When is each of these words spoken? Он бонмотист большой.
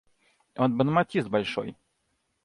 Он 0.55 0.75
бонмотист 0.77 1.29
большой. 1.29 1.75